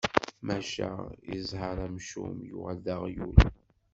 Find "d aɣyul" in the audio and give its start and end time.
2.85-3.35